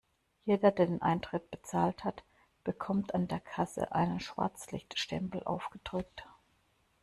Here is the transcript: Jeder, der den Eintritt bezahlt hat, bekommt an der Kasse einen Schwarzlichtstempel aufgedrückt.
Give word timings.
Jeder, 0.45 0.71
der 0.71 0.87
den 0.87 1.03
Eintritt 1.03 1.51
bezahlt 1.51 2.03
hat, 2.03 2.23
bekommt 2.63 3.13
an 3.13 3.27
der 3.27 3.39
Kasse 3.39 3.91
einen 3.93 4.19
Schwarzlichtstempel 4.19 5.43
aufgedrückt. 5.43 6.27